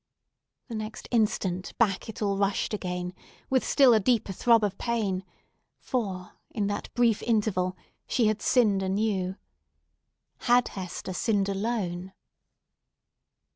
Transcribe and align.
The 0.67 0.73
next 0.73 1.07
instant, 1.11 1.77
back 1.77 2.09
it 2.09 2.23
all 2.23 2.35
rushed 2.35 2.73
again, 2.73 3.13
with 3.51 3.63
still 3.63 3.93
a 3.93 3.99
deeper 3.99 4.33
throb 4.33 4.63
of 4.63 4.79
pain; 4.79 5.23
for, 5.79 6.31
in 6.49 6.65
that 6.65 6.91
brief 6.95 7.21
interval, 7.21 7.77
she 8.07 8.25
had 8.25 8.41
sinned 8.41 8.81
anew. 8.81 9.35
(Had 10.39 10.69
Hester 10.69 11.13
sinned 11.13 11.49
alone?) 11.49 12.13